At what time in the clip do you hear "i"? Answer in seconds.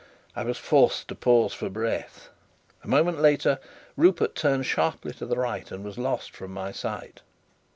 0.35-0.43